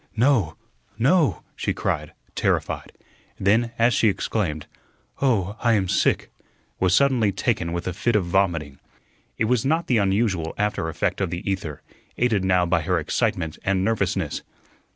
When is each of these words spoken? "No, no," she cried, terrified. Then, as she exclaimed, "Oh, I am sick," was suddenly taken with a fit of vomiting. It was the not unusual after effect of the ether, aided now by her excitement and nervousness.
"No, 0.17 0.57
no," 0.97 1.43
she 1.55 1.75
cried, 1.75 2.13
terrified. 2.33 2.91
Then, 3.39 3.69
as 3.77 3.93
she 3.93 4.07
exclaimed, 4.09 4.65
"Oh, 5.21 5.55
I 5.59 5.73
am 5.73 5.87
sick," 5.87 6.31
was 6.79 6.95
suddenly 6.95 7.31
taken 7.31 7.71
with 7.71 7.87
a 7.87 7.93
fit 7.93 8.15
of 8.15 8.25
vomiting. 8.25 8.79
It 9.37 9.45
was 9.45 9.61
the 9.61 9.69
not 9.69 9.91
unusual 9.91 10.55
after 10.57 10.89
effect 10.89 11.21
of 11.21 11.29
the 11.29 11.47
ether, 11.47 11.83
aided 12.17 12.43
now 12.43 12.65
by 12.65 12.81
her 12.81 12.97
excitement 12.97 13.59
and 13.63 13.85
nervousness. 13.85 14.41